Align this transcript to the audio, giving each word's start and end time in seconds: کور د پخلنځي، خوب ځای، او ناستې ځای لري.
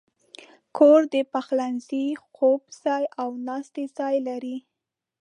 کور 0.77 0.99
د 1.13 1.15
پخلنځي، 1.31 2.05
خوب 2.35 2.61
ځای، 2.83 3.03
او 3.21 3.29
ناستې 3.47 3.83
ځای 3.97 4.15
لري. 4.27 4.57